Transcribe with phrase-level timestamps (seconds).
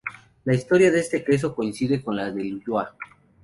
[0.45, 2.95] La historia de este queso coincide con la del Ulloa.